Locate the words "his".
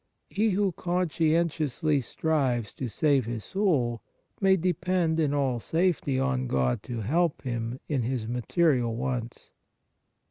3.25-3.43, 8.01-8.27